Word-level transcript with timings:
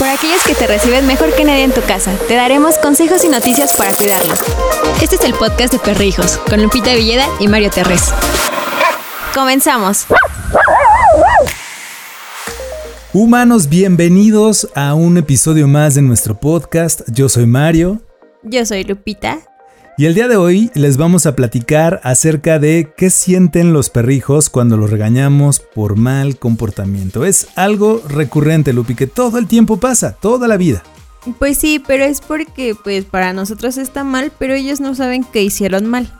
Por 0.00 0.08
aquellos 0.08 0.42
que 0.46 0.54
te 0.54 0.66
reciben 0.66 1.06
mejor 1.06 1.34
que 1.34 1.44
nadie 1.44 1.62
en 1.62 1.72
tu 1.72 1.82
casa, 1.82 2.10
te 2.26 2.34
daremos 2.34 2.78
consejos 2.78 3.22
y 3.22 3.28
noticias 3.28 3.74
para 3.76 3.92
cuidarlos. 3.92 4.40
Este 5.02 5.16
es 5.16 5.24
el 5.24 5.34
podcast 5.34 5.74
de 5.74 5.78
Perrijos, 5.78 6.38
con 6.48 6.62
Lupita 6.62 6.94
Villeda 6.94 7.26
y 7.38 7.48
Mario 7.48 7.68
Terrés. 7.68 8.04
Comenzamos. 9.34 10.06
Humanos, 13.12 13.68
bienvenidos 13.68 14.70
a 14.74 14.94
un 14.94 15.18
episodio 15.18 15.68
más 15.68 15.96
de 15.96 16.00
nuestro 16.00 16.34
podcast. 16.34 17.02
Yo 17.12 17.28
soy 17.28 17.44
Mario. 17.44 18.00
Yo 18.42 18.64
soy 18.64 18.84
Lupita. 18.84 19.49
Y 20.00 20.06
el 20.06 20.14
día 20.14 20.28
de 20.28 20.38
hoy 20.38 20.70
les 20.72 20.96
vamos 20.96 21.26
a 21.26 21.36
platicar 21.36 22.00
acerca 22.04 22.58
de 22.58 22.94
qué 22.96 23.10
sienten 23.10 23.74
los 23.74 23.90
perrijos 23.90 24.48
cuando 24.48 24.78
los 24.78 24.88
regañamos 24.88 25.60
por 25.60 25.96
mal 25.96 26.38
comportamiento. 26.38 27.26
Es 27.26 27.48
algo 27.54 28.02
recurrente, 28.08 28.72
Lupi, 28.72 28.94
que 28.94 29.06
todo 29.06 29.36
el 29.36 29.46
tiempo 29.46 29.76
pasa, 29.76 30.12
toda 30.12 30.48
la 30.48 30.56
vida. 30.56 30.82
Pues 31.38 31.58
sí, 31.58 31.84
pero 31.86 32.04
es 32.04 32.22
porque 32.22 32.74
pues 32.82 33.04
para 33.04 33.34
nosotros 33.34 33.76
está 33.76 34.02
mal, 34.02 34.32
pero 34.38 34.54
ellos 34.54 34.80
no 34.80 34.94
saben 34.94 35.22
que 35.22 35.42
hicieron 35.42 35.84
mal. 35.84 36.10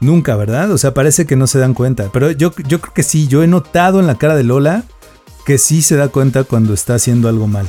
Nunca, 0.00 0.34
¿verdad? 0.36 0.70
O 0.70 0.78
sea, 0.78 0.94
parece 0.94 1.26
que 1.26 1.36
no 1.36 1.46
se 1.46 1.58
dan 1.58 1.74
cuenta. 1.74 2.08
Pero 2.10 2.30
yo, 2.30 2.54
yo 2.66 2.80
creo 2.80 2.94
que 2.94 3.02
sí, 3.02 3.28
yo 3.28 3.42
he 3.42 3.46
notado 3.46 4.00
en 4.00 4.06
la 4.06 4.16
cara 4.16 4.36
de 4.36 4.44
Lola 4.44 4.84
que 5.44 5.58
sí 5.58 5.82
se 5.82 5.96
da 5.96 6.08
cuenta 6.08 6.44
cuando 6.44 6.72
está 6.72 6.94
haciendo 6.94 7.28
algo 7.28 7.46
mal. 7.46 7.68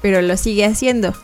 Pero 0.00 0.20
lo 0.20 0.36
sigue 0.36 0.64
haciendo. 0.64 1.14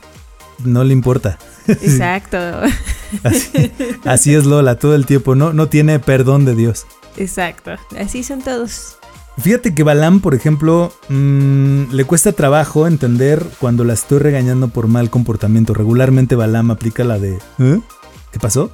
No 0.62 0.84
le 0.84 0.92
importa. 0.92 1.36
Exacto. 1.82 2.38
Así, 4.04 4.34
es 4.34 4.44
Lola, 4.44 4.78
todo 4.78 4.94
el 4.94 5.06
tiempo, 5.06 5.34
no, 5.34 5.52
no 5.52 5.68
tiene 5.68 5.98
perdón 5.98 6.44
de 6.44 6.54
Dios. 6.54 6.86
Exacto, 7.16 7.72
así 7.98 8.22
son 8.22 8.42
todos. 8.42 8.96
Fíjate 9.38 9.74
que 9.74 9.82
Balam, 9.82 10.20
por 10.20 10.34
ejemplo, 10.34 10.92
mm, 11.08 11.92
le 11.92 12.04
cuesta 12.04 12.32
trabajo 12.32 12.86
entender 12.86 13.44
cuando 13.58 13.84
la 13.84 13.92
estoy 13.92 14.18
regañando 14.18 14.68
por 14.68 14.86
mal 14.88 15.10
comportamiento. 15.10 15.74
Regularmente 15.74 16.36
Balam 16.36 16.70
aplica 16.70 17.04
la 17.04 17.18
de 17.18 17.38
¿Eh? 17.58 17.80
¿qué 18.32 18.38
pasó? 18.40 18.70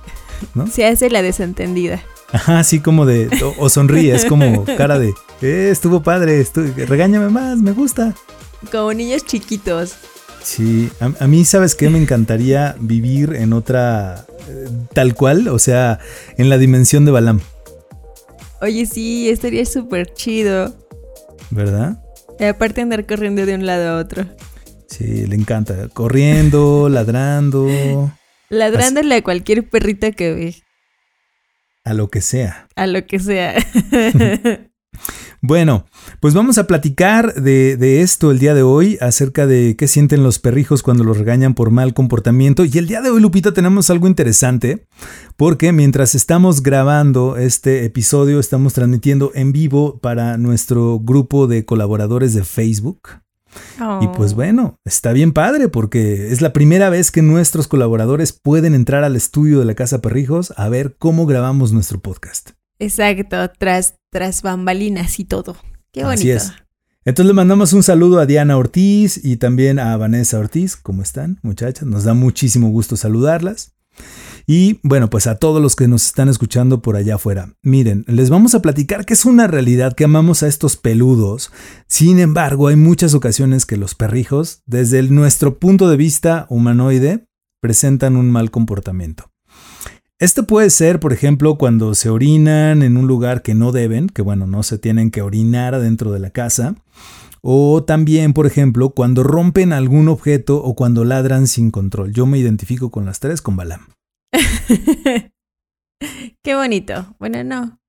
¿No? 0.55 0.67
Se 0.67 0.87
hace 0.87 1.11
la 1.11 1.23
desentendida. 1.23 2.03
Ajá, 2.33 2.59
así 2.59 2.81
como 2.81 3.07
de, 3.07 3.31
o, 3.59 3.69
sonríe, 3.69 4.15
es 4.15 4.25
como 4.25 4.65
cara 4.77 4.99
de, 4.99 5.15
eh, 5.41 5.69
estuvo 5.71 6.03
padre, 6.03 6.47
regáñame 6.87 7.29
más, 7.29 7.59
me 7.59 7.73
gusta. 7.73 8.15
Como 8.73 8.93
niños 8.93 9.25
chiquitos. 9.25 9.97
Sí, 10.45 10.91
a, 11.01 11.27
mí, 11.27 11.45
¿sabes 11.47 11.75
qué? 11.75 11.89
Me 11.89 11.99
encantaría 11.99 12.77
vivir 12.79 13.35
en 13.35 13.55
otra 13.55 14.27
eh, 14.47 14.69
tal 14.93 15.15
cual, 15.15 15.49
o 15.49 15.59
sea, 15.59 15.99
en 16.37 16.51
la 16.51 16.59
dimensión 16.59 17.07
de 17.07 17.13
Balam. 17.13 17.41
Oye, 18.61 18.85
sí, 18.85 19.31
estaría 19.31 19.65
súper 19.65 20.13
chido. 20.13 20.77
¿Verdad? 21.51 22.03
Y 22.39 22.45
aparte 22.45 22.83
andar 22.83 23.07
corriendo 23.07 23.47
de 23.47 23.55
un 23.55 23.65
lado 23.65 23.89
a 23.89 23.99
otro. 23.99 24.27
Sí, 24.87 25.27
le 25.27 25.35
encanta. 25.35 25.89
Corriendo, 25.89 26.89
ladrando. 26.91 28.13
Ladrándole 28.51 29.17
a 29.17 29.23
cualquier 29.23 29.69
perrita 29.69 30.13
que 30.13 30.35
ve. 30.35 30.57
A 31.85 31.95
lo 31.95 32.09
que 32.11 32.21
sea. 32.21 32.69
A 32.77 32.87
lo 32.87 33.07
que 33.07 33.19
sea. 33.19 33.55
Bueno, 35.47 35.85
pues 36.21 36.33
vamos 36.33 36.57
a 36.57 36.67
platicar 36.67 37.35
de, 37.35 38.01
esto 38.01 38.31
el 38.31 38.39
día 38.39 38.55
de 38.55 38.63
hoy, 38.63 38.97
acerca 39.03 39.47
de 39.47 39.77
qué 39.77 39.89
sienten 39.89 40.23
los 40.23 40.39
perrijos 40.39 40.83
cuando 40.83 41.05
los 41.05 41.19
regañan 41.19 41.53
por 41.53 41.71
mal 41.71 41.93
comportamiento. 41.93 42.65
Y 42.65 42.79
el 42.79 42.87
día 42.87 43.03
de 43.03 43.11
hoy, 43.11 43.21
Lupita, 43.21 43.53
tenemos 43.53 43.91
algo 43.91 44.07
interesante, 44.07 44.87
porque 45.37 45.71
mientras 45.73 46.15
estamos 46.15 46.63
grabando 46.63 47.37
este 47.37 47.85
episodio, 47.85 48.41
estamos 48.41 48.73
transmitiendo 48.73 49.33
en 49.35 49.53
vivo 49.53 49.99
para 49.99 50.39
nuestro 50.39 50.99
grupo 50.99 51.47
de 51.47 51.67
colaboradores 51.67 52.33
de 52.33 52.43
Facebook. 52.43 53.11
Y 54.01 54.09
pues 54.17 54.33
oh. 54.33 54.37
bueno, 54.37 54.81
está 54.87 55.13
bien 55.13 55.33
padre 55.33 55.69
porque 55.69 56.33
es 56.33 56.41
la 56.41 56.55
primera 56.55 56.89
vez 56.89 57.11
que 57.11 57.21
nuestros 57.21 57.69
colaboradores 57.69 58.33
pueden 58.33 58.75
entrar 58.75 59.05
al 59.05 59.15
estudio 59.15 59.59
de 59.59 59.67
la 59.67 59.75
Casa 59.75 60.01
Perrijos 60.01 60.55
a 60.57 60.71
ver 60.71 60.97
cómo 60.99 61.27
grabamos 61.27 61.71
nuestro 61.71 62.01
podcast. 62.01 62.53
Exacto, 62.85 63.51
tras, 63.59 63.95
tras 64.11 64.43
bambalinas 64.43 65.19
y 65.19 65.25
todo. 65.25 65.57
Qué 65.93 66.05
bonito. 66.05 66.21
Así 66.21 66.31
es. 66.31 66.53
Entonces 67.07 67.27
le 67.27 67.35
mandamos 67.35 67.73
un 67.75 67.83
saludo 67.83 68.19
a 68.19 68.27
Diana 68.27 68.57
Ortiz 68.57 69.21
y 69.23 69.37
también 69.37 69.79
a 69.79 69.97
Vanessa 69.97 70.39
Ortiz. 70.39 70.77
¿Cómo 70.77 71.03
están, 71.03 71.39
muchachas? 71.43 71.87
Nos 71.87 72.05
da 72.05 72.15
muchísimo 72.15 72.71
gusto 72.71 72.97
saludarlas. 72.97 73.75
Y 74.47 74.81
bueno, 74.83 75.09
pues 75.11 75.27
a 75.27 75.37
todos 75.37 75.63
los 75.63 75.77
que 75.77 75.89
nos 75.89 76.07
están 76.07 76.29
escuchando 76.29 76.83
por 76.83 76.97
allá 76.97 77.15
afuera, 77.15 77.55
miren, 77.63 78.05
les 78.09 78.31
vamos 78.31 78.55
a 78.55 78.61
platicar 78.61 79.07
que 79.07 79.15
es 79.15 79.25
una 79.25 79.47
realidad 79.47 79.95
que 79.95 80.05
amamos 80.05 80.43
a 80.43 80.49
estos 80.49 80.77
peludos. 80.77 81.51
Sin 81.87 82.19
embargo, 82.19 82.69
hay 82.69 82.77
muchas 82.77 83.15
ocasiones 83.15 83.65
que 83.65 83.77
los 83.77 83.95
perrijos, 83.95 84.63
desde 84.67 85.03
nuestro 85.03 85.59
punto 85.59 85.89
de 85.89 85.97
vista 85.97 86.47
humanoide, 86.51 87.27
presentan 87.61 88.17
un 88.17 88.31
mal 88.31 88.51
comportamiento. 88.51 89.31
Esto 90.21 90.47
puede 90.47 90.71
ser, 90.71 91.01
por 91.01 91.13
ejemplo, 91.13 91.59
cuando 91.59 91.95
se 91.95 92.09
orinan 92.09 92.83
en 92.83 92.97
un 92.97 93.09
lugar 93.09 93.43
que 93.43 93.55
no 93.55 93.73
deben, 93.73 94.09
que 94.09 94.23
bueno, 94.23 94.47
no 94.47 94.63
se 94.63 94.79
tienen 94.79 95.11
que 95.11 95.23
orinar 95.23 95.75
adentro 95.75 96.13
de 96.13 96.21
la 96.21 96.31
casa. 96.31 96.77
O 97.43 97.85
también, 97.85 98.33
por 98.33 98.47
ejemplo, 98.47 98.91
cuando 98.91 99.23
rompen 99.23 99.73
algún 99.73 100.09
objeto 100.09 100.63
o 100.63 100.75
cuando 100.75 101.05
ladran 101.05 101.47
sin 101.47 101.71
control. 101.71 102.13
Yo 102.13 102.27
me 102.27 102.39
identifico 102.39 102.91
con 102.91 103.05
las 103.05 103.21
tres 103.21 103.43
con 103.43 103.57
Balam. 103.57 103.89
Qué 106.43 106.55
bonito. 106.55 107.17
Bueno, 107.19 107.45
no. 107.45 107.81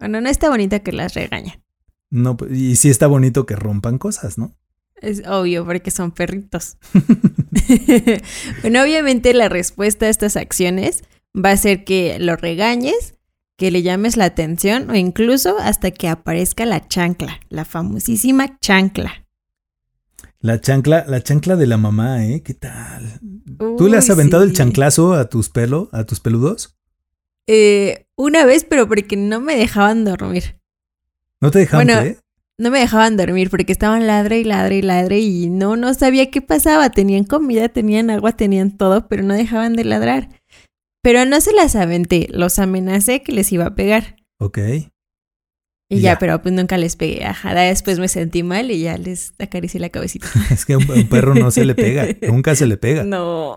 Bueno, 0.00 0.20
no 0.20 0.28
está 0.28 0.48
bonito 0.48 0.82
que 0.82 0.92
las 0.92 1.14
regañen. 1.14 1.62
No, 2.10 2.36
y 2.50 2.76
sí 2.76 2.88
está 2.88 3.06
bonito 3.06 3.46
que 3.46 3.54
rompan 3.54 3.98
cosas, 3.98 4.38
¿no? 4.38 4.56
Es 4.96 5.22
obvio, 5.26 5.64
porque 5.64 5.90
son 5.90 6.10
perritos. 6.10 6.78
bueno, 8.62 8.82
obviamente 8.82 9.34
la 9.34 9.48
respuesta 9.48 10.06
a 10.06 10.08
estas 10.08 10.36
acciones 10.36 11.04
va 11.36 11.50
a 11.50 11.56
ser 11.56 11.84
que 11.84 12.18
lo 12.18 12.36
regañes, 12.36 13.14
que 13.56 13.70
le 13.70 13.82
llames 13.82 14.16
la 14.16 14.26
atención 14.26 14.90
o 14.90 14.94
incluso 14.94 15.58
hasta 15.58 15.90
que 15.90 16.08
aparezca 16.08 16.66
la 16.66 16.86
chancla, 16.86 17.40
la 17.48 17.64
famosísima 17.64 18.58
chancla. 18.60 19.26
La 20.40 20.60
chancla, 20.60 21.04
la 21.08 21.22
chancla 21.22 21.56
de 21.56 21.66
la 21.66 21.76
mamá, 21.76 22.24
¿eh? 22.24 22.42
¿Qué 22.42 22.54
tal? 22.54 23.20
¿Tú 23.78 23.88
le 23.88 23.96
has 23.96 24.10
aventado 24.10 24.42
el 24.42 24.52
chanclazo 24.52 25.14
a 25.14 25.28
tus 25.28 25.48
pelos, 25.48 25.88
a 25.92 26.04
tus 26.04 26.20
peludos? 26.20 26.76
Eh, 27.46 28.06
una 28.16 28.44
vez, 28.44 28.64
pero 28.64 28.86
porque 28.86 29.16
no 29.16 29.40
me 29.40 29.56
dejaban 29.56 30.04
dormir. 30.04 30.60
¿No 31.40 31.50
te 31.50 31.60
dejaban 31.60 31.86
bueno, 31.86 32.16
No 32.58 32.70
me 32.70 32.80
dejaban 32.80 33.16
dormir 33.16 33.50
porque 33.50 33.72
estaban 33.72 34.06
ladre 34.06 34.40
y 34.40 34.44
ladre 34.44 34.78
y 34.78 34.82
ladre 34.82 35.18
y 35.20 35.48
no, 35.48 35.76
no 35.76 35.94
sabía 35.94 36.30
qué 36.30 36.42
pasaba. 36.42 36.90
Tenían 36.90 37.24
comida, 37.24 37.68
tenían 37.68 38.10
agua, 38.10 38.32
tenían 38.32 38.76
todo, 38.76 39.08
pero 39.08 39.22
no 39.22 39.34
dejaban 39.34 39.74
de 39.74 39.84
ladrar. 39.84 40.28
Pero 41.06 41.24
no 41.24 41.40
se 41.40 41.52
las 41.52 41.76
aventé, 41.76 42.26
los 42.32 42.58
amenacé 42.58 43.22
que 43.22 43.30
les 43.30 43.52
iba 43.52 43.64
a 43.64 43.74
pegar. 43.76 44.16
Ok. 44.40 44.58
Y 45.88 46.00
ya, 46.00 46.18
pero 46.18 46.42
pues 46.42 46.52
nunca 46.52 46.78
les 46.78 46.96
pegué. 46.96 47.24
Ajá, 47.24 47.54
después 47.54 48.00
me 48.00 48.08
sentí 48.08 48.42
mal 48.42 48.72
y 48.72 48.80
ya 48.80 48.98
les 48.98 49.32
acaricié 49.38 49.78
la 49.78 49.90
cabecita. 49.90 50.26
es 50.50 50.66
que 50.66 50.72
a 50.72 50.78
un, 50.78 50.86
perro 51.08 51.36
no 51.36 51.52
se 51.52 51.64
le 51.64 51.76
pega, 51.76 52.08
nunca 52.28 52.56
se 52.56 52.66
le 52.66 52.76
pega. 52.76 53.04
No. 53.04 53.56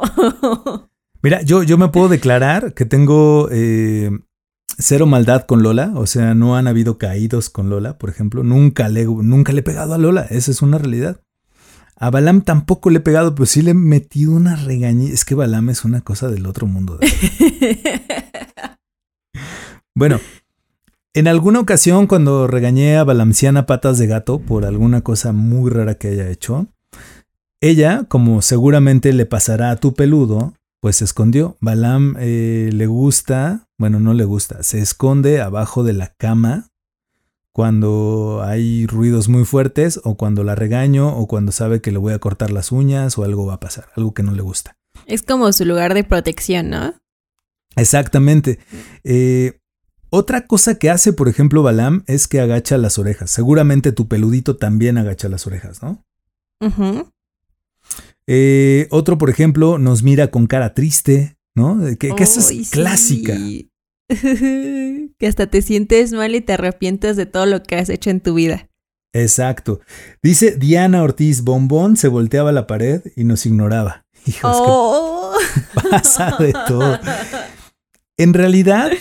Mira, 1.24 1.42
yo, 1.42 1.64
yo 1.64 1.80
me 1.80 1.88
puedo 1.88 2.08
declarar 2.08 2.76
que 2.76 2.86
tengo 2.86 3.50
eh, 3.52 4.12
cero 4.78 5.08
maldad 5.08 5.48
con 5.48 5.64
Lola, 5.64 5.94
o 5.96 6.06
sea, 6.06 6.36
no 6.36 6.56
han 6.56 6.68
habido 6.68 7.00
caídos 7.00 7.50
con 7.50 7.72
Lola, 7.72 7.98
por 7.98 8.12
ejemplo. 8.12 8.44
Nunca 8.44 8.90
le, 8.90 9.06
nunca 9.06 9.54
le 9.54 9.62
he 9.62 9.64
pegado 9.64 9.96
a 9.96 9.98
Lola, 9.98 10.28
esa 10.30 10.52
es 10.52 10.62
una 10.62 10.78
realidad. 10.78 11.24
A 12.02 12.10
Balam 12.10 12.42
tampoco 12.42 12.90
le 12.90 13.00
he 13.00 13.02
pegado, 13.02 13.36
pero 13.36 13.46
sí 13.46 13.62
le 13.62 13.72
he 13.72 13.74
metido 13.74 14.32
una 14.32 14.56
regañita. 14.56 15.14
Es 15.14 15.26
que 15.26 15.36
Balam 15.36 15.70
es 15.70 15.84
una 15.84 16.00
cosa 16.00 16.30
del 16.30 16.46
otro 16.46 16.66
mundo. 16.66 16.98
bueno, 19.96 20.22
en 21.14 21.28
alguna 21.28 21.60
ocasión 21.60 22.08
cuando 22.08 22.48
regañé 22.48 22.96
a 22.96 23.04
Balamciana 23.04 23.66
patas 23.66 23.98
de 23.98 24.08
gato 24.08 24.40
por 24.40 24.66
alguna 24.66 25.02
cosa 25.02 25.34
muy 25.34 25.70
rara 25.70 25.96
que 25.96 26.08
haya 26.08 26.30
hecho, 26.30 26.68
ella, 27.60 28.06
como 28.08 28.42
seguramente 28.42 29.12
le 29.12 29.26
pasará 29.26 29.72
a 29.72 29.76
tu 29.76 29.94
peludo, 29.94 30.54
pues 30.80 30.96
se 30.96 31.04
escondió. 31.04 31.58
Balam 31.60 32.16
eh, 32.18 32.70
le 32.72 32.88
gusta, 32.88 33.68
bueno, 33.78 34.00
no 34.00 34.14
le 34.14 34.24
gusta, 34.24 34.64
se 34.64 34.80
esconde 34.80 35.42
abajo 35.42 35.84
de 35.84 35.92
la 35.92 36.14
cama 36.18 36.70
cuando 37.60 38.42
hay 38.42 38.88
ruidos 38.88 39.28
muy 39.28 39.44
fuertes 39.44 40.00
o 40.06 40.16
cuando 40.16 40.46
la 40.46 40.56
regaño 40.56 41.14
o 41.18 41.28
cuando 41.28 41.52
sabe 41.52 41.82
que 41.82 41.92
le 41.92 41.98
voy 41.98 42.14
a 42.14 42.20
cortar 42.20 42.52
las 42.52 42.72
uñas 42.72 43.18
o 43.18 43.26
algo 43.26 43.46
va 43.46 43.56
a 43.56 43.60
pasar, 43.60 43.90
algo 43.98 44.14
que 44.14 44.24
no 44.24 44.32
le 44.32 44.42
gusta. 44.42 44.78
Es 45.08 45.24
como 45.24 45.52
su 45.52 45.66
lugar 45.66 45.94
de 45.94 46.06
protección, 46.06 46.70
¿no? 46.70 46.94
Exactamente. 47.76 48.60
Eh, 49.04 49.60
otra 50.10 50.48
cosa 50.48 50.76
que 50.76 50.90
hace, 50.90 51.12
por 51.12 51.28
ejemplo, 51.28 51.62
Balam 51.62 52.06
es 52.08 52.30
que 52.30 52.40
agacha 52.40 52.78
las 52.78 52.98
orejas. 52.98 53.30
Seguramente 53.30 53.92
tu 53.92 54.08
peludito 54.08 54.56
también 54.56 54.98
agacha 54.98 55.28
las 55.28 55.46
orejas, 55.46 55.84
¿no? 55.84 56.06
Eh, 58.26 58.88
otro, 58.90 59.18
por 59.18 59.30
ejemplo, 59.30 59.78
nos 59.80 60.02
mira 60.02 60.32
con 60.32 60.48
cara 60.48 60.74
triste, 60.74 61.36
¿no? 61.56 61.78
Que, 62.00 62.14
eso 62.18 62.40
es 62.40 62.70
clásica. 62.70 63.36
que 65.18 65.28
hasta 65.28 65.48
te 65.48 65.62
sientes 65.62 66.14
mal 66.14 66.36
y 66.36 66.42
te 66.42 66.54
arrepientes 66.54 67.16
de 67.16 67.26
todo 67.26 67.46
lo 67.46 67.64
que 67.64 67.76
has 67.76 67.90
hecho 67.90 68.10
en 68.10 68.22
tu 68.22 68.34
vida. 68.34 68.68
Exacto. 69.14 69.80
Dice 70.22 70.56
Diana 70.58 71.02
Ortiz, 71.04 71.44
Bombón 71.44 71.98
se 71.98 72.08
volteaba 72.08 72.50
a 72.50 72.54
la 72.54 72.68
pared 72.68 73.02
y 73.16 73.24
nos 73.24 73.46
ignoraba. 73.46 74.06
Hijos, 74.26 74.56
Oh. 74.60 75.34
pasa 75.92 76.36
de 76.40 76.54
todo. 76.68 77.00
En 78.18 78.34
realidad, 78.34 78.92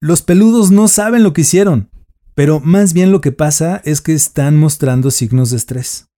los 0.00 0.22
peludos 0.22 0.70
no 0.70 0.88
saben 0.88 1.22
lo 1.22 1.32
que 1.32 1.42
hicieron, 1.42 1.90
pero 2.34 2.60
más 2.60 2.92
bien 2.92 3.12
lo 3.12 3.20
que 3.20 3.32
pasa 3.32 3.80
es 3.84 4.00
que 4.00 4.14
están 4.14 4.56
mostrando 4.56 5.10
signos 5.10 5.50
de 5.50 5.56
estrés. 5.56 6.08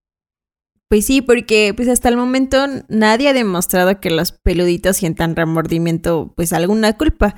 Pues 0.88 1.06
sí, 1.06 1.22
porque 1.22 1.72
pues 1.76 1.88
hasta 1.88 2.08
el 2.08 2.16
momento 2.16 2.66
nadie 2.88 3.28
ha 3.28 3.32
demostrado 3.32 4.00
que 4.00 4.10
los 4.10 4.32
peluditos 4.32 4.96
sientan 4.96 5.36
remordimiento, 5.36 6.32
pues 6.34 6.52
alguna 6.52 6.96
culpa, 6.96 7.36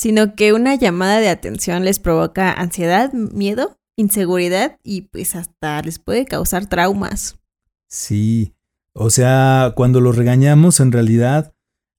sino 0.00 0.34
que 0.34 0.54
una 0.54 0.76
llamada 0.76 1.20
de 1.20 1.28
atención 1.28 1.84
les 1.84 1.98
provoca 1.98 2.50
ansiedad, 2.50 3.12
miedo, 3.12 3.76
inseguridad 3.98 4.78
y 4.82 5.02
pues 5.02 5.36
hasta 5.36 5.82
les 5.82 5.98
puede 5.98 6.24
causar 6.24 6.64
traumas. 6.64 7.38
Sí, 7.86 8.54
o 8.94 9.10
sea, 9.10 9.74
cuando 9.76 10.00
los 10.00 10.16
regañamos 10.16 10.80
en 10.80 10.92
realidad 10.92 11.52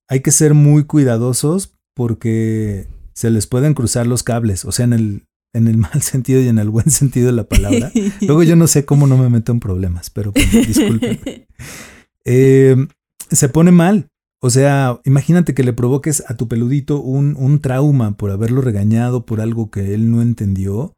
hay 0.08 0.18
que 0.18 0.32
ser 0.32 0.52
muy 0.52 0.84
cuidadosos 0.84 1.76
porque 1.94 2.88
se 3.12 3.30
les 3.30 3.46
pueden 3.46 3.72
cruzar 3.72 4.08
los 4.08 4.24
cables, 4.24 4.64
o 4.64 4.72
sea, 4.72 4.84
en 4.84 4.94
el, 4.94 5.26
en 5.54 5.68
el 5.68 5.76
mal 5.78 6.02
sentido 6.02 6.40
y 6.40 6.48
en 6.48 6.58
el 6.58 6.70
buen 6.70 6.90
sentido 6.90 7.26
de 7.26 7.34
la 7.34 7.44
palabra. 7.44 7.92
Luego 8.20 8.42
yo 8.42 8.56
no 8.56 8.66
sé 8.66 8.84
cómo 8.84 9.06
no 9.06 9.16
me 9.16 9.30
meto 9.30 9.52
en 9.52 9.60
problemas, 9.60 10.10
pero 10.10 10.32
pues, 10.32 10.50
discúlpenme. 10.50 11.46
Eh, 12.24 12.76
se 13.32 13.48
pone 13.48 13.72
mal. 13.72 14.11
O 14.44 14.50
sea, 14.50 15.00
imagínate 15.04 15.54
que 15.54 15.62
le 15.62 15.72
provoques 15.72 16.24
a 16.26 16.36
tu 16.36 16.48
peludito 16.48 17.00
un, 17.00 17.36
un 17.38 17.60
trauma 17.60 18.16
por 18.16 18.32
haberlo 18.32 18.60
regañado 18.60 19.24
por 19.24 19.40
algo 19.40 19.70
que 19.70 19.94
él 19.94 20.10
no 20.10 20.20
entendió. 20.20 20.96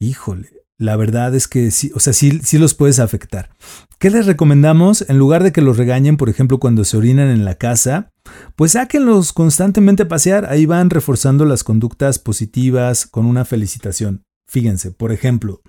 Híjole, 0.00 0.48
la 0.78 0.96
verdad 0.96 1.34
es 1.34 1.46
que 1.46 1.70
sí, 1.70 1.92
o 1.94 2.00
sea, 2.00 2.14
sí, 2.14 2.40
sí 2.42 2.56
los 2.56 2.74
puedes 2.74 3.00
afectar. 3.00 3.50
¿Qué 3.98 4.08
les 4.08 4.24
recomendamos? 4.24 5.04
En 5.08 5.18
lugar 5.18 5.42
de 5.42 5.52
que 5.52 5.60
los 5.60 5.76
regañen, 5.76 6.16
por 6.16 6.30
ejemplo, 6.30 6.58
cuando 6.58 6.84
se 6.84 6.96
orinan 6.96 7.28
en 7.28 7.44
la 7.44 7.56
casa, 7.56 8.10
pues 8.56 8.72
sáquenlos 8.72 9.34
constantemente 9.34 10.04
a 10.04 10.08
pasear. 10.08 10.46
Ahí 10.46 10.64
van 10.64 10.88
reforzando 10.88 11.44
las 11.44 11.64
conductas 11.64 12.18
positivas 12.18 13.06
con 13.06 13.26
una 13.26 13.44
felicitación. 13.44 14.24
Fíjense, 14.48 14.90
por 14.90 15.12
ejemplo, 15.12 15.60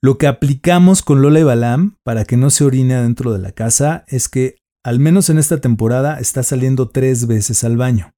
lo 0.00 0.18
que 0.18 0.26
aplicamos 0.26 1.02
con 1.02 1.22
Lola 1.22 1.38
y 1.38 1.44
Balam 1.44 1.94
para 2.02 2.24
que 2.24 2.36
no 2.36 2.50
se 2.50 2.64
orine 2.64 2.96
dentro 2.96 3.32
de 3.32 3.38
la 3.38 3.52
casa 3.52 4.04
es 4.08 4.28
que, 4.28 4.56
al 4.82 4.98
menos 4.98 5.30
en 5.30 5.38
esta 5.38 5.60
temporada, 5.60 6.18
está 6.18 6.42
saliendo 6.42 6.88
tres 6.88 7.26
veces 7.26 7.64
al 7.64 7.76
baño. 7.76 8.12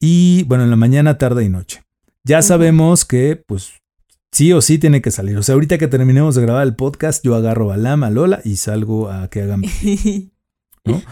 Y 0.00 0.44
bueno, 0.44 0.64
en 0.64 0.70
la 0.70 0.76
mañana, 0.76 1.18
tarde 1.18 1.44
y 1.44 1.48
noche. 1.48 1.82
Ya 2.24 2.42
sabemos 2.42 3.04
que, 3.04 3.36
pues, 3.36 3.72
sí 4.32 4.52
o 4.52 4.60
sí 4.60 4.78
tiene 4.78 5.00
que 5.00 5.10
salir. 5.10 5.36
O 5.38 5.42
sea, 5.42 5.54
ahorita 5.54 5.78
que 5.78 5.88
terminemos 5.88 6.34
de 6.34 6.42
grabar 6.42 6.64
el 6.64 6.74
podcast, 6.74 7.24
yo 7.24 7.34
agarro 7.34 7.66
a 7.66 7.76
Balam, 7.76 8.02
a 8.04 8.10
Lola 8.10 8.40
y 8.44 8.56
salgo 8.56 9.10
a 9.10 9.28
que 9.28 9.42
hagan. 9.42 9.62
¿no? 10.84 11.02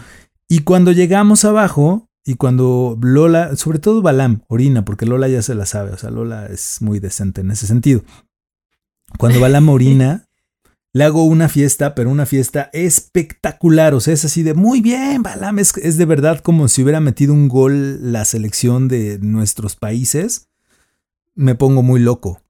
Y 0.47 0.59
cuando 0.59 0.91
llegamos 0.91 1.45
abajo, 1.45 2.09
y 2.25 2.35
cuando 2.35 2.97
Lola, 3.01 3.55
sobre 3.55 3.79
todo 3.79 4.01
Balam, 4.01 4.43
orina, 4.47 4.85
porque 4.85 5.05
Lola 5.05 5.27
ya 5.27 5.41
se 5.41 5.55
la 5.55 5.65
sabe, 5.65 5.91
o 5.91 5.97
sea, 5.97 6.09
Lola 6.09 6.47
es 6.47 6.81
muy 6.81 6.99
decente 6.99 7.41
en 7.41 7.51
ese 7.51 7.67
sentido. 7.67 8.03
Cuando 9.17 9.39
Balam 9.39 9.67
orina, 9.69 10.27
le 10.93 11.03
hago 11.03 11.23
una 11.23 11.49
fiesta, 11.49 11.95
pero 11.95 12.09
una 12.09 12.25
fiesta 12.25 12.69
espectacular, 12.71 13.93
o 13.93 13.99
sea, 13.99 14.13
es 14.13 14.25
así 14.25 14.43
de 14.43 14.53
muy 14.53 14.81
bien, 14.81 15.23
Balam, 15.23 15.59
es, 15.59 15.73
de 15.73 16.05
verdad 16.05 16.39
como 16.39 16.67
si 16.67 16.83
hubiera 16.83 16.99
metido 16.99 17.33
un 17.33 17.47
gol 17.47 18.11
la 18.11 18.25
selección 18.25 18.87
de 18.87 19.19
nuestros 19.19 19.75
países. 19.75 20.49
Me 21.35 21.55
pongo 21.55 21.81
muy 21.81 21.99
loco 21.99 22.43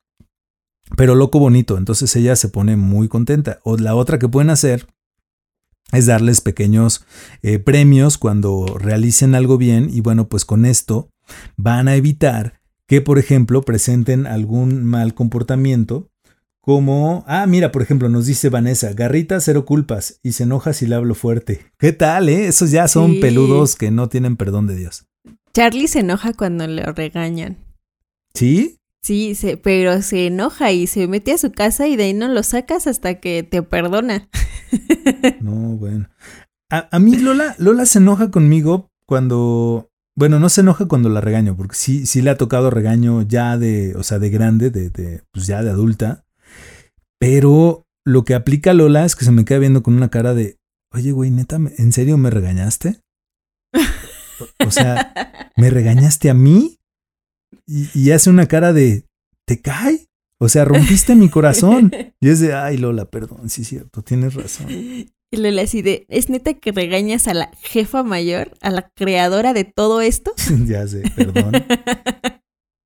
pero 0.95 1.15
loco 1.15 1.39
bonito. 1.39 1.77
Entonces 1.77 2.15
ella 2.15 2.35
se 2.35 2.49
pone 2.49 2.75
muy 2.75 3.07
contenta. 3.07 3.59
O 3.63 3.77
la 3.77 3.95
otra 3.95 4.19
que 4.19 4.29
pueden 4.29 4.49
hacer 4.49 4.87
es 5.91 6.05
darles 6.05 6.41
pequeños 6.41 7.05
eh, 7.41 7.59
premios 7.59 8.17
cuando 8.17 8.65
realicen 8.79 9.35
algo 9.35 9.57
bien 9.57 9.89
y 9.91 10.01
bueno, 10.01 10.27
pues 10.27 10.45
con 10.45 10.65
esto 10.65 11.09
van 11.55 11.87
a 11.87 11.95
evitar 11.95 12.61
que, 12.87 13.01
por 13.01 13.19
ejemplo, 13.19 13.61
presenten 13.61 14.27
algún 14.27 14.83
mal 14.83 15.13
comportamiento. 15.13 16.09
Como, 16.65 17.25
ah, 17.27 17.45
mira, 17.45 17.73
por 17.73 17.81
ejemplo, 17.81 18.07
nos 18.07 18.25
dice 18.25 18.47
Vanessa, 18.47 18.93
Garrita, 18.93 19.41
cero 19.41 19.65
culpas 19.65 20.21
y 20.23 20.31
se 20.31 20.43
enoja 20.43 20.71
si 20.71 20.85
le 20.87 20.95
hablo 20.95 21.13
fuerte. 21.13 21.59
¿Qué 21.77 21.91
tal, 21.91 22.29
eh? 22.29 22.47
Esos 22.47 22.71
ya 22.71 22.87
son 22.87 23.15
Sí. 23.15 23.19
peludos 23.19 23.75
que 23.75 23.91
no 23.91 24.07
tienen 24.07 24.37
perdón 24.37 24.67
de 24.67 24.77
Dios. 24.77 25.05
Charlie 25.53 25.89
se 25.89 25.99
enoja 25.99 26.31
cuando 26.31 26.65
le 26.65 26.83
regañan. 26.85 27.57
¿Sí? 28.33 28.77
Sí, 29.01 29.35
se, 29.35 29.57
pero 29.57 30.01
se 30.01 30.27
enoja 30.27 30.71
y 30.71 30.87
se 30.87 31.05
mete 31.09 31.33
a 31.33 31.37
su 31.37 31.51
casa 31.51 31.85
y 31.89 31.97
de 31.97 32.05
ahí 32.05 32.13
no 32.13 32.29
lo 32.29 32.41
sacas 32.43 32.87
hasta 32.87 33.19
que 33.19 33.43
te 33.43 33.61
perdona. 33.61 34.29
No, 35.41 35.51
bueno. 35.75 36.07
A, 36.71 36.87
a 36.95 36.97
mí 36.99 37.17
Lola, 37.17 37.55
Lola 37.59 37.85
se 37.85 37.99
enoja 37.99 38.31
conmigo 38.31 38.89
cuando, 39.05 39.91
bueno, 40.15 40.39
no 40.39 40.47
se 40.47 40.61
enoja 40.61 40.87
cuando 40.87 41.09
la 41.09 41.19
regaño, 41.21 41.55
porque 41.57 41.75
sí, 41.75 42.05
sí 42.07 42.21
le 42.21 42.29
ha 42.31 42.37
tocado 42.37 42.69
regaño 42.69 43.21
ya 43.21 43.57
de, 43.57 43.93
o 43.97 44.03
sea, 44.03 44.17
de 44.17 44.29
grande, 44.29 44.69
de, 44.71 44.89
de, 44.89 45.23
pues 45.31 45.45
ya 45.45 45.61
de 45.61 45.69
adulta. 45.69 46.23
Pero 47.25 47.85
lo 48.05 48.25
que 48.25 48.33
aplica 48.35 48.73
Lola 48.73 49.05
es 49.05 49.15
que 49.15 49.23
se 49.23 49.31
me 49.31 49.45
queda 49.45 49.59
viendo 49.59 49.81
con 49.81 49.93
una 49.95 50.09
cara 50.09 50.33
de, 50.33 50.57
oye, 50.93 51.13
güey, 51.13 51.31
neta, 51.31 51.57
¿me- 51.57 51.71
¿en 51.77 51.93
serio 51.93 52.17
me 52.17 52.29
regañaste? 52.29 52.99
O, 53.73 54.67
o 54.67 54.71
sea, 54.71 55.13
¿me 55.55 55.69
regañaste 55.69 56.29
a 56.29 56.33
mí? 56.33 56.79
Y, 57.65 57.87
y 57.97 58.11
hace 58.11 58.29
una 58.29 58.45
cara 58.47 58.73
de, 58.73 59.05
¿te 59.47 59.61
cae? 59.61 60.07
O 60.37 60.49
sea, 60.49 60.65
rompiste 60.65 61.15
mi 61.15 61.29
corazón. 61.29 61.93
Y 62.19 62.27
es 62.27 62.41
de, 62.41 62.53
ay, 62.53 62.77
Lola, 62.77 63.05
perdón, 63.05 63.49
sí 63.49 63.63
cierto, 63.63 64.01
tienes 64.01 64.33
razón. 64.33 64.69
Y 64.69 65.13
Lola 65.31 65.61
así 65.61 65.81
de, 65.81 66.05
¿es 66.09 66.29
neta 66.29 66.55
que 66.55 66.73
regañas 66.73 67.29
a 67.29 67.33
la 67.33 67.51
jefa 67.61 68.03
mayor, 68.03 68.51
a 68.59 68.69
la 68.69 68.89
creadora 68.95 69.53
de 69.53 69.63
todo 69.63 70.01
esto? 70.01 70.33
ya 70.67 70.85
sé, 70.87 71.03
perdón. 71.15 71.53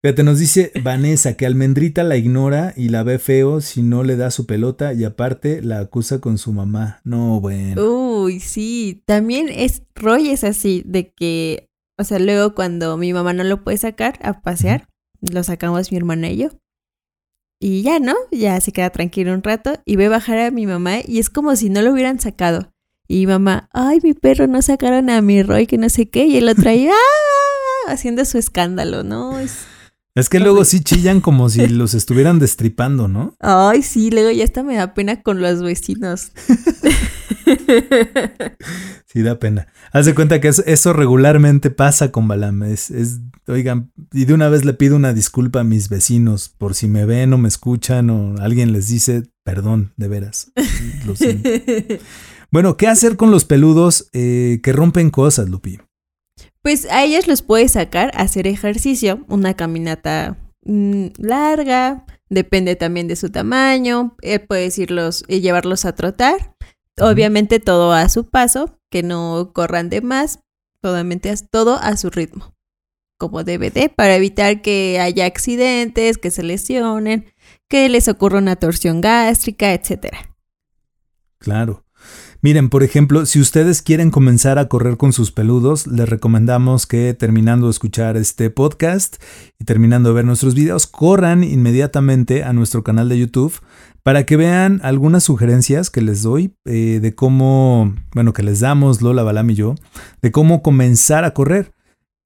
Fíjate, 0.07 0.23
nos 0.23 0.39
dice 0.39 0.71
Vanessa 0.81 1.33
que 1.33 1.45
Almendrita 1.45 2.01
la 2.05 2.15
ignora 2.15 2.73
y 2.77 2.87
la 2.87 3.03
ve 3.03 3.19
feo 3.19 3.59
si 3.59 3.81
no 3.81 4.05
le 4.05 4.15
da 4.15 4.31
su 4.31 4.45
pelota 4.45 4.93
y 4.93 5.03
aparte 5.03 5.61
la 5.61 5.79
acusa 5.79 6.21
con 6.21 6.37
su 6.37 6.53
mamá. 6.53 7.01
No, 7.03 7.41
bueno. 7.41 8.21
Uy, 8.21 8.39
sí. 8.39 9.03
También 9.05 9.49
es, 9.49 9.83
Roy 9.95 10.29
es 10.29 10.45
así, 10.45 10.81
de 10.85 11.11
que, 11.11 11.67
o 11.99 12.05
sea, 12.05 12.19
luego 12.19 12.55
cuando 12.55 12.95
mi 12.95 13.11
mamá 13.11 13.33
no 13.33 13.43
lo 13.43 13.65
puede 13.65 13.75
sacar 13.75 14.17
a 14.21 14.41
pasear, 14.41 14.87
lo 15.19 15.43
sacamos 15.43 15.91
mi 15.91 15.97
hermana 15.97 16.29
y 16.29 16.37
yo. 16.37 16.51
Y 17.59 17.81
ya, 17.81 17.99
¿no? 17.99 18.15
Ya 18.31 18.61
se 18.61 18.71
queda 18.71 18.91
tranquilo 18.91 19.33
un 19.33 19.43
rato 19.43 19.73
y 19.83 19.97
ve 19.97 20.07
bajar 20.07 20.37
a 20.37 20.51
mi 20.51 20.65
mamá 20.65 20.99
y 21.05 21.19
es 21.19 21.29
como 21.29 21.53
si 21.57 21.69
no 21.69 21.81
lo 21.81 21.91
hubieran 21.91 22.21
sacado. 22.21 22.71
Y 23.09 23.27
mamá, 23.27 23.67
ay, 23.73 23.99
mi 24.01 24.13
perro, 24.13 24.47
no 24.47 24.61
sacaron 24.61 25.09
a 25.09 25.21
mi 25.21 25.43
Roy, 25.43 25.67
que 25.67 25.77
no 25.77 25.89
sé 25.89 26.07
qué. 26.09 26.27
Y 26.27 26.37
el 26.37 26.47
otro 26.47 26.69
ahí, 26.69 26.87
¡ah! 26.91 27.91
haciendo 27.91 28.23
su 28.23 28.37
escándalo, 28.37 29.03
¿no? 29.03 29.37
Es... 29.37 29.67
Es 30.17 30.29
que 30.29 30.39
luego 30.39 30.65
sí 30.65 30.79
chillan 30.79 31.21
como 31.21 31.47
si 31.47 31.67
los 31.67 31.93
estuvieran 31.93 32.39
destripando, 32.39 33.07
¿no? 33.07 33.35
Ay, 33.39 33.83
sí, 33.83 34.09
luego 34.09 34.31
ya 34.31 34.45
hasta 34.45 34.63
me 34.63 34.75
da 34.75 34.95
pena 34.95 35.21
con 35.21 35.41
los 35.41 35.61
vecinos. 35.61 36.31
Sí, 39.05 39.21
da 39.21 39.39
pena. 39.39 39.67
Haz 39.93 40.05
de 40.05 40.13
cuenta 40.13 40.41
que 40.41 40.49
eso, 40.49 40.61
eso 40.65 40.91
regularmente 40.91 41.71
pasa 41.71 42.11
con 42.11 42.27
Balam. 42.27 42.61
Es, 42.63 42.91
es, 42.91 43.21
oigan, 43.47 43.91
y 44.11 44.25
de 44.25 44.33
una 44.33 44.49
vez 44.49 44.65
le 44.65 44.73
pido 44.73 44.97
una 44.97 45.13
disculpa 45.13 45.61
a 45.61 45.63
mis 45.63 45.87
vecinos 45.87 46.49
por 46.49 46.75
si 46.75 46.89
me 46.89 47.05
ven 47.05 47.31
o 47.31 47.37
me 47.37 47.47
escuchan 47.47 48.09
o 48.09 48.35
alguien 48.39 48.73
les 48.73 48.89
dice, 48.89 49.23
perdón, 49.43 49.93
de 49.95 50.07
veras. 50.09 50.51
Lo 51.05 51.15
siento. 51.15 51.49
Bueno, 52.49 52.77
¿qué 52.77 52.87
hacer 52.87 53.17
con 53.17 53.29
los 53.29 53.43
peludos 53.43 54.09
eh, 54.13 54.61
que 54.63 54.71
rompen 54.71 55.09
cosas, 55.09 55.49
Lupi? 55.49 55.79
Pues 56.67 56.85
a 56.91 57.05
ellos 57.05 57.27
los 57.27 57.43
puedes 57.43 57.71
sacar 57.71 58.11
a 58.13 58.23
hacer 58.23 58.45
ejercicio, 58.45 59.23
una 59.29 59.53
caminata 59.53 60.35
mm, 60.65 61.05
larga, 61.17 62.05
depende 62.27 62.75
también 62.75 63.07
de 63.07 63.15
su 63.15 63.29
tamaño, 63.29 64.17
eh, 64.21 64.39
puedes 64.39 64.77
irlos 64.77 65.23
y 65.29 65.39
llevarlos 65.39 65.85
a 65.85 65.95
trotar, 65.95 66.57
obviamente 66.99 67.61
todo 67.61 67.93
a 67.93 68.09
su 68.09 68.25
paso, 68.29 68.77
que 68.91 69.01
no 69.01 69.51
corran 69.53 69.87
de 69.89 70.01
más, 70.01 70.39
totalmente 70.81 71.29
as- 71.29 71.49
todo 71.49 71.75
a 71.81 71.95
su 71.95 72.09
ritmo, 72.09 72.53
como 73.17 73.45
debe 73.45 73.69
de, 73.71 73.87
para 73.87 74.17
evitar 74.17 74.61
que 74.61 74.99
haya 74.99 75.25
accidentes, 75.25 76.17
que 76.17 76.31
se 76.31 76.43
lesionen, 76.43 77.31
que 77.69 77.87
les 77.87 78.09
ocurra 78.09 78.39
una 78.39 78.57
torsión 78.57 78.99
gástrica, 78.99 79.73
etcétera. 79.73 80.35
Claro. 81.39 81.85
Miren, 82.47 82.69
por 82.69 82.81
ejemplo, 82.81 83.25
si 83.25 83.41
ustedes 83.41 83.81
quieren 83.81 84.09
comenzar 84.09 84.57
a 84.57 84.69
correr 84.69 84.95
con 84.95 85.11
sus 85.11 85.33
peludos, 85.33 85.85
les 85.85 86.07
recomendamos 86.07 86.87
que 86.87 87.13
terminando 87.13 87.67
de 87.67 87.71
escuchar 87.71 88.15
este 88.15 88.49
podcast 88.49 89.21
y 89.59 89.65
terminando 89.65 90.07
de 90.07 90.15
ver 90.15 90.23
nuestros 90.23 90.55
videos, 90.55 90.87
corran 90.87 91.43
inmediatamente 91.43 92.45
a 92.45 92.53
nuestro 92.53 92.85
canal 92.85 93.09
de 93.09 93.19
YouTube 93.19 93.59
para 94.01 94.25
que 94.25 94.37
vean 94.37 94.79
algunas 94.81 95.25
sugerencias 95.25 95.89
que 95.89 95.99
les 95.99 96.23
doy 96.23 96.55
eh, 96.63 96.99
de 97.01 97.13
cómo, 97.13 97.93
bueno, 98.13 98.31
que 98.31 98.43
les 98.43 98.61
damos 98.61 99.01
Lola 99.01 99.23
Balam 99.23 99.49
y 99.49 99.55
yo, 99.55 99.75
de 100.21 100.31
cómo 100.31 100.61
comenzar 100.61 101.25
a 101.25 101.31
correr. 101.31 101.73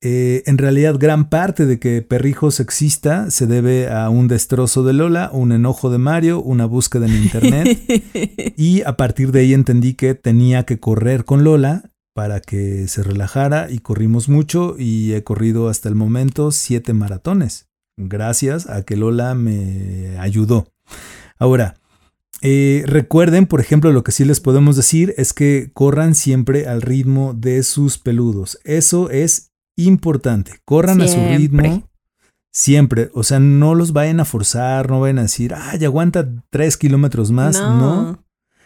Eh, 0.02 0.44
en 0.46 0.58
realidad 0.58 0.96
gran 0.98 1.30
parte 1.30 1.66
de 1.66 1.80
que 1.80 2.02
Perrijos 2.02 2.60
exista 2.60 3.30
se 3.30 3.48
debe 3.48 3.90
a 3.90 4.10
un 4.10 4.28
destrozo 4.28 4.84
de 4.84 4.94
Lola, 4.94 5.30
un 5.32 5.52
enojo 5.52 5.90
de 5.90 5.98
Mario, 6.00 6.42
una 6.42 6.66
búsqueda 6.66 7.06
en 7.06 7.24
internet 7.24 8.54
y 8.58 8.82
a 8.82 8.98
partir 8.98 9.32
de 9.32 9.42
ahí 9.42 9.54
entendí 9.54 9.94
que 9.94 10.16
tenía 10.16 10.64
que 10.64 10.80
correr 10.80 11.26
con 11.26 11.44
Lola 11.44 11.92
para 12.14 12.40
que 12.42 12.88
se 12.88 13.04
relajara 13.04 13.70
y 13.70 13.80
corrimos 13.80 14.28
mucho 14.28 14.76
y 14.78 15.14
he 15.14 15.24
corrido 15.24 15.70
hasta 15.70 15.88
el 15.88 15.96
momento 15.96 16.52
siete 16.52 16.94
maratones 16.94 17.72
gracias 17.98 18.70
a 18.70 18.84
que 18.84 18.96
Lola 18.96 19.36
me 19.36 20.18
ayudó. 20.20 20.68
Ahora, 21.38 21.76
eh, 22.42 22.84
recuerden, 22.88 23.46
por 23.46 23.62
ejemplo, 23.62 23.92
lo 23.92 24.04
que 24.04 24.12
sí 24.12 24.26
les 24.26 24.40
podemos 24.40 24.76
decir 24.76 25.14
es 25.18 25.34
que 25.34 25.70
corran 25.74 26.16
siempre 26.16 26.68
al 26.68 26.82
ritmo 26.82 27.34
de 27.34 27.64
sus 27.64 27.98
peludos. 27.98 28.60
Eso 28.64 29.10
es 29.10 29.51
importante. 29.88 30.60
Corran 30.66 31.02
a 31.02 31.08
su 31.08 31.20
ritmo. 31.20 31.88
Siempre, 32.54 33.10
o 33.14 33.24
sea, 33.24 33.40
no 33.40 33.76
los 33.76 33.94
vayan 33.94 34.20
a 34.20 34.26
forzar, 34.26 34.90
no 34.90 35.00
vayan 35.00 35.20
a 35.20 35.24
decir, 35.24 35.54
ay, 35.56 35.84
aguanta 35.86 36.28
tres 36.50 36.76
kilómetros 36.76 37.32
más. 37.32 37.60
No. 37.60 38.24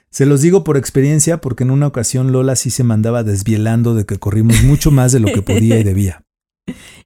Se 0.09 0.25
los 0.25 0.41
digo 0.41 0.63
por 0.63 0.77
experiencia 0.77 1.41
porque 1.41 1.63
en 1.63 1.71
una 1.71 1.87
ocasión 1.87 2.31
Lola 2.31 2.55
sí 2.55 2.69
se 2.69 2.83
mandaba 2.83 3.23
desvielando 3.23 3.93
de 3.93 4.05
que 4.05 4.17
corrimos 4.17 4.63
mucho 4.63 4.89
más 4.89 5.11
de 5.11 5.19
lo 5.19 5.31
que 5.31 5.41
podía 5.41 5.77
y 5.77 5.83
debía. 5.83 6.23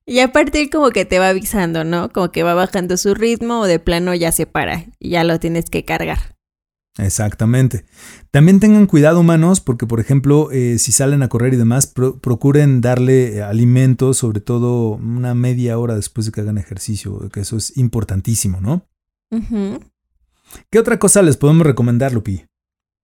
Y 0.05 0.19
a 0.19 0.31
partir 0.31 0.69
como 0.69 0.91
que 0.91 1.05
te 1.05 1.19
va 1.19 1.29
avisando, 1.29 1.83
¿no? 1.83 2.09
Como 2.09 2.31
que 2.31 2.43
va 2.43 2.53
bajando 2.53 2.97
su 2.97 3.13
ritmo 3.13 3.61
o 3.61 3.65
de 3.65 3.79
plano 3.79 4.13
ya 4.15 4.31
se 4.31 4.45
para 4.45 4.85
y 4.99 5.09
ya 5.09 5.23
lo 5.23 5.39
tienes 5.39 5.69
que 5.69 5.83
cargar. 5.85 6.38
Exactamente. 6.99 7.85
También 8.31 8.59
tengan 8.59 8.85
cuidado 8.85 9.19
humanos 9.19 9.61
porque, 9.61 9.85
por 9.85 9.99
ejemplo, 9.99 10.51
eh, 10.51 10.77
si 10.79 10.91
salen 10.91 11.23
a 11.23 11.29
correr 11.29 11.53
y 11.53 11.57
demás, 11.57 11.87
procuren 11.87 12.81
darle 12.81 13.37
eh, 13.37 13.41
alimentos, 13.41 14.17
sobre 14.17 14.41
todo 14.41 14.91
una 14.91 15.33
media 15.33 15.77
hora 15.77 15.95
después 15.95 16.25
de 16.25 16.31
que 16.31 16.41
hagan 16.41 16.57
ejercicio, 16.57 17.29
que 17.29 17.41
eso 17.41 17.57
es 17.57 17.77
importantísimo, 17.77 18.61
¿no? 18.61 18.85
¿Qué 20.71 20.79
otra 20.79 20.99
cosa 20.99 21.21
les 21.21 21.37
podemos 21.37 21.65
recomendar, 21.65 22.13
Lupi? 22.13 22.45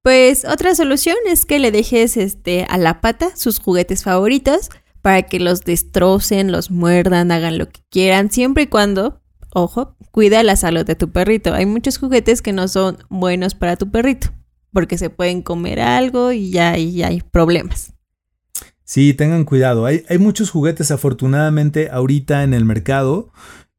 Pues 0.03 0.45
otra 0.45 0.75
solución 0.75 1.15
es 1.27 1.45
que 1.45 1.59
le 1.59 1.71
dejes 1.71 2.17
este, 2.17 2.65
a 2.69 2.77
la 2.77 3.01
pata 3.01 3.35
sus 3.35 3.59
juguetes 3.59 4.03
favoritos 4.03 4.69
para 5.01 5.23
que 5.23 5.39
los 5.39 5.61
destrocen, 5.61 6.51
los 6.51 6.69
muerdan, 6.71 7.31
hagan 7.31 7.57
lo 7.57 7.69
que 7.69 7.81
quieran, 7.89 8.31
siempre 8.31 8.63
y 8.63 8.67
cuando 8.67 9.21
ojo, 9.55 9.95
cuida 10.11 10.43
la 10.43 10.57
salud 10.57 10.85
de 10.85 10.95
tu 10.95 11.11
perrito. 11.11 11.53
Hay 11.53 11.65
muchos 11.65 11.97
juguetes 11.97 12.41
que 12.41 12.51
no 12.51 12.67
son 12.67 12.97
buenos 13.09 13.55
para 13.55 13.77
tu 13.77 13.89
perrito, 13.89 14.27
porque 14.71 14.97
se 14.97 15.09
pueden 15.09 15.41
comer 15.41 15.79
algo 15.79 16.33
y 16.33 16.51
ya, 16.51 16.73
hay 16.73 17.23
problemas. 17.31 17.93
Sí, 18.83 19.13
tengan 19.13 19.45
cuidado. 19.45 19.85
Hay, 19.85 20.03
hay, 20.09 20.17
muchos 20.17 20.51
juguetes 20.51 20.91
afortunadamente 20.91 21.89
ahorita 21.89 22.43
en 22.43 22.53
el 22.53 22.65
mercado. 22.65 23.31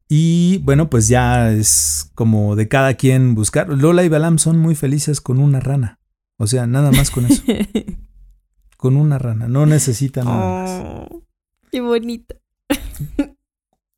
Y 0.09 0.57
bueno, 0.59 0.89
pues 0.89 1.07
ya 1.07 1.51
es 1.51 2.11
como 2.15 2.55
de 2.55 2.67
cada 2.67 2.95
quien 2.95 3.35
buscar. 3.35 3.69
Lola 3.69 4.03
y 4.03 4.09
Balam 4.09 4.39
son 4.39 4.57
muy 4.57 4.73
felices 4.73 5.21
con 5.21 5.39
una 5.39 5.59
rana. 5.59 5.99
O 6.37 6.47
sea, 6.47 6.65
nada 6.65 6.91
más 6.91 7.11
con 7.11 7.25
eso. 7.25 7.43
con 8.77 8.97
una 8.97 9.19
rana. 9.19 9.47
No 9.47 9.65
necesitan 9.65 10.25
nada 10.25 10.37
más. 10.39 10.83
Oh, 10.83 11.23
qué 11.71 11.81
bonito. 11.81 12.35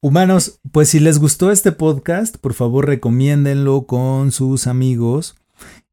Humanos, 0.02 0.62
pues 0.72 0.88
si 0.88 1.02
les 1.02 1.20
gustó 1.20 1.52
este 1.52 1.74
podcast, 1.74 2.38
por 2.38 2.54
favor 2.54 2.88
recomiéndenlo 2.88 3.86
con 3.86 4.32
sus 4.32 4.66
amigos 4.66 5.36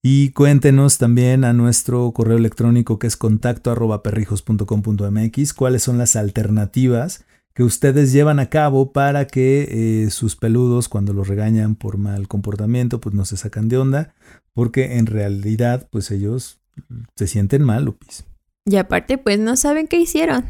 y 0.01 0.31
cuéntenos 0.31 0.99
también 0.99 1.43
a 1.43 1.53
nuestro 1.53 2.13
correo 2.13 2.37
electrónico 2.37 3.01
que 3.01 3.09
es 3.09 3.17
contacto 3.17 3.73
arroba 3.73 4.05
perrijos.com.mx 4.05 5.53
cuáles 5.55 5.83
son 5.83 5.99
las 5.99 6.15
alternativas 6.15 7.25
que 7.53 7.65
ustedes 7.65 8.13
llevan 8.13 8.39
a 8.39 8.49
cabo 8.49 8.93
para 8.93 9.27
que 9.27 10.05
eh, 10.05 10.11
sus 10.11 10.37
peludos 10.37 10.89
cuando 10.89 11.13
los 11.13 11.27
regañan 11.27 11.75
por 11.75 11.99
mal 11.99 12.29
comportamiento 12.29 13.01
pues 13.01 13.13
no 13.13 13.25
se 13.25 13.37
sacan 13.37 13.69
de 13.69 13.79
onda 13.79 14.15
porque 14.53 14.99
en 14.99 15.07
realidad 15.07 15.89
pues 15.91 16.13
ellos 16.13 16.61
se 17.17 17.27
sienten 17.27 17.65
mal, 17.65 17.87
Lupis. 17.87 18.25
Y 18.67 18.77
aparte 18.77 19.19
pues 19.19 19.41
no 19.41 19.57
saben 19.57 19.89
qué 19.89 19.99
hicieron. 19.99 20.45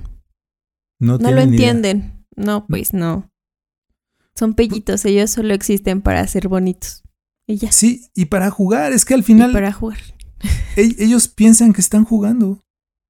No, 1.01 1.17
no 1.17 1.31
lo 1.31 1.41
entienden. 1.41 2.27
No, 2.37 2.67
pues 2.67 2.93
no. 2.93 3.31
Son 4.37 4.55
pellitos, 4.55 5.05
ellos 5.05 5.31
solo 5.31 5.55
existen 5.55 6.03
para 6.03 6.27
ser 6.27 6.49
bonitos. 6.49 7.03
Y 7.47 7.57
ya. 7.57 7.73
Sí, 7.73 8.11
y 8.15 8.27
para 8.27 8.51
jugar, 8.51 8.93
es 8.93 9.05
que 9.05 9.15
al 9.15 9.25
final. 9.25 9.53
para 9.53 9.73
jugar. 9.73 9.99
ellos 10.77 11.29
piensan 11.29 11.73
que 11.73 11.81
están 11.81 12.05
jugando. 12.05 12.63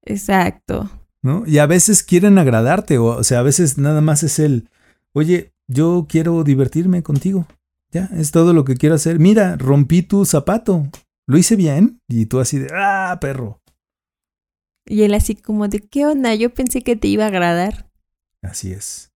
Exacto. 0.03 0.89
¿No? 1.21 1.43
Y 1.45 1.57
a 1.57 1.65
veces 1.65 2.03
quieren 2.03 2.37
agradarte, 2.37 2.97
o, 2.97 3.07
o 3.07 3.23
sea, 3.23 3.39
a 3.39 3.43
veces 3.43 3.77
nada 3.77 4.01
más 4.01 4.23
es 4.23 4.39
el, 4.39 4.69
oye, 5.13 5.53
yo 5.67 6.05
quiero 6.07 6.43
divertirme 6.43 7.03
contigo. 7.03 7.45
Ya, 7.91 8.09
es 8.13 8.31
todo 8.31 8.53
lo 8.53 8.65
que 8.65 8.75
quiero 8.75 8.95
hacer. 8.95 9.19
Mira, 9.19 9.55
rompí 9.57 10.01
tu 10.01 10.25
zapato. 10.25 10.87
Lo 11.25 11.37
hice 11.37 11.55
bien. 11.55 12.01
Y 12.07 12.25
tú 12.25 12.39
así 12.39 12.59
de, 12.59 12.67
ah, 12.73 13.17
perro. 13.19 13.61
Y 14.85 15.03
él 15.03 15.13
así 15.13 15.35
como 15.35 15.67
de, 15.67 15.79
¿qué 15.79 16.05
onda? 16.05 16.33
Yo 16.35 16.53
pensé 16.53 16.81
que 16.81 16.95
te 16.95 17.07
iba 17.07 17.25
a 17.25 17.27
agradar. 17.27 17.89
Así 18.41 18.71
es. 18.71 19.11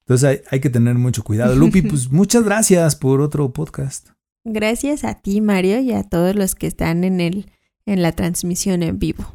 Entonces 0.00 0.42
hay, 0.50 0.60
que 0.60 0.70
tener 0.70 0.96
mucho 0.96 1.22
cuidado. 1.22 1.54
Lupi, 1.54 1.82
pues 1.88 2.10
muchas 2.10 2.44
gracias 2.44 2.96
por 2.96 3.20
otro 3.20 3.52
podcast. 3.52 4.08
Gracias 4.44 5.04
a 5.04 5.14
ti, 5.14 5.40
Mario, 5.40 5.80
y 5.80 5.92
a 5.92 6.02
todos 6.02 6.34
los 6.34 6.54
que 6.54 6.66
están 6.66 7.04
en, 7.04 7.20
el, 7.20 7.50
en 7.86 8.02
la 8.02 8.12
transmisión 8.12 8.82
en 8.82 8.98
vivo. 8.98 9.34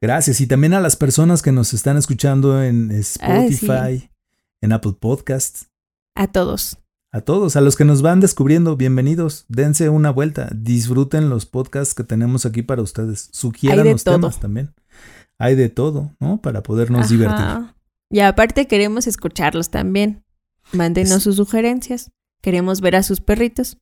Gracias. 0.00 0.40
Y 0.40 0.46
también 0.46 0.74
a 0.74 0.80
las 0.80 0.96
personas 0.96 1.42
que 1.42 1.52
nos 1.52 1.72
están 1.72 1.96
escuchando 1.96 2.62
en 2.62 2.90
Spotify, 2.90 4.10
en 4.60 4.72
Apple 4.72 4.94
Podcasts. 4.98 5.68
A 6.14 6.26
todos. 6.26 6.78
A 7.14 7.20
todos, 7.20 7.56
a 7.56 7.60
los 7.60 7.76
que 7.76 7.84
nos 7.84 8.00
van 8.00 8.20
descubriendo, 8.20 8.76
bienvenidos. 8.76 9.44
Dense 9.48 9.90
una 9.90 10.10
vuelta. 10.10 10.48
Disfruten 10.54 11.28
los 11.28 11.44
podcasts 11.44 11.94
que 11.94 12.04
tenemos 12.04 12.46
aquí 12.46 12.62
para 12.62 12.80
ustedes. 12.80 13.28
Sugieran 13.32 13.86
los 13.86 14.02
temas 14.02 14.40
también. 14.40 14.74
Hay 15.38 15.54
de 15.54 15.68
todo, 15.68 16.14
¿no? 16.20 16.40
Para 16.40 16.62
podernos 16.62 17.08
divertir. 17.10 17.74
Y 18.12 18.20
aparte 18.20 18.66
queremos 18.68 19.06
escucharlos 19.06 19.70
también. 19.70 20.22
Mándenos 20.72 21.22
sus 21.22 21.36
sugerencias. 21.36 22.12
Queremos 22.42 22.80
ver 22.80 22.94
a 22.96 23.02
sus 23.02 23.20
perritos. 23.20 23.78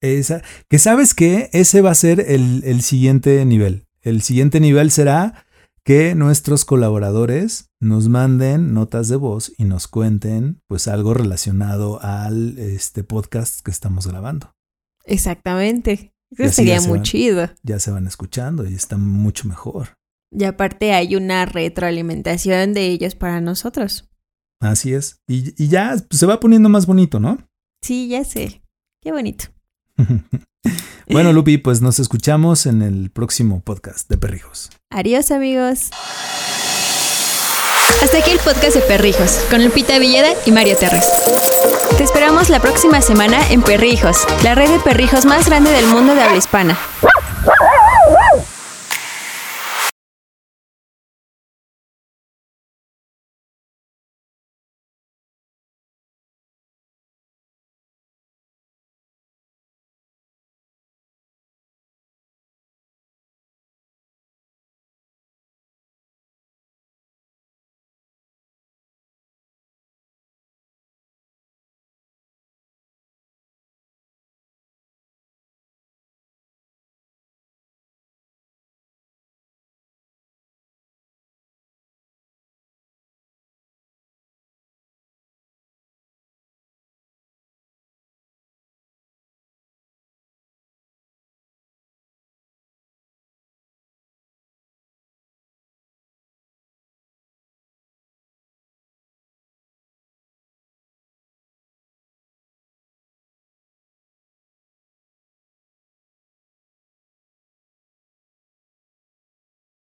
Esa, 0.00 0.42
que 0.68 0.78
sabes 0.78 1.14
que 1.14 1.50
ese 1.52 1.82
va 1.82 1.90
a 1.90 1.94
ser 1.94 2.20
el, 2.20 2.62
el 2.64 2.82
siguiente 2.82 3.44
nivel. 3.44 3.86
El 4.00 4.22
siguiente 4.22 4.58
nivel 4.58 4.90
será 4.90 5.44
que 5.84 6.14
nuestros 6.14 6.64
colaboradores 6.64 7.70
nos 7.78 8.08
manden 8.08 8.72
notas 8.72 9.08
de 9.08 9.16
voz 9.16 9.52
y 9.58 9.64
nos 9.64 9.86
cuenten 9.86 10.62
pues 10.66 10.88
algo 10.88 11.12
relacionado 11.12 12.00
al 12.02 12.58
este 12.58 13.04
podcast 13.04 13.60
que 13.60 13.70
estamos 13.70 14.06
grabando. 14.06 14.54
Exactamente. 15.04 16.14
Eso 16.30 16.52
sería 16.54 16.80
muy 16.80 17.02
chido. 17.02 17.50
Ya 17.62 17.78
se 17.78 17.90
van 17.90 18.06
escuchando 18.06 18.68
y 18.68 18.74
está 18.74 18.96
mucho 18.96 19.46
mejor. 19.46 19.98
Y 20.32 20.44
aparte 20.44 20.92
hay 20.92 21.14
una 21.14 21.44
retroalimentación 21.44 22.72
de 22.72 22.86
ellos 22.86 23.14
para 23.14 23.40
nosotros. 23.40 24.08
Así 24.60 24.94
es. 24.94 25.20
Y, 25.28 25.68
ya 25.68 25.96
se 26.10 26.26
va 26.26 26.40
poniendo 26.40 26.68
más 26.68 26.86
bonito, 26.86 27.20
¿no? 27.20 27.38
Sí, 27.82 28.08
ya 28.08 28.24
sé. 28.24 28.62
Qué 29.02 29.12
bonito. 29.12 29.46
bueno, 31.10 31.32
Lupi, 31.32 31.58
pues 31.58 31.82
nos 31.82 31.98
escuchamos 31.98 32.66
en 32.66 32.80
el 32.80 33.10
próximo 33.10 33.60
podcast 33.60 34.08
de 34.08 34.16
Perrijos. 34.16 34.70
Adiós, 34.90 35.30
amigos. 35.30 35.90
Hasta 38.02 38.18
aquí 38.18 38.30
el 38.30 38.38
podcast 38.38 38.74
de 38.74 38.82
Perrijos, 38.82 39.44
con 39.50 39.64
Lupita 39.64 39.98
Villeda 39.98 40.30
y 40.46 40.52
Mario 40.52 40.76
Terres. 40.76 41.08
Te 41.96 42.04
esperamos 42.04 42.48
la 42.48 42.60
próxima 42.60 43.00
semana 43.00 43.38
en 43.50 43.62
Perrijos, 43.62 44.26
la 44.42 44.54
red 44.54 44.70
de 44.70 44.80
perrijos 44.80 45.24
más 45.24 45.46
grande 45.46 45.70
del 45.70 45.86
mundo 45.86 46.14
de 46.14 46.22
habla 46.22 46.36
hispana. 46.36 46.78